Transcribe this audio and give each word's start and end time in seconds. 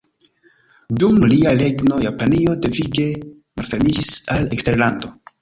Dum 1.03 1.19
lia 1.33 1.51
regno 1.59 1.99
Japanio 2.05 2.57
devige 2.65 3.07
malfermiĝis 3.61 4.11
al 4.39 4.51
eksterlando. 4.59 5.15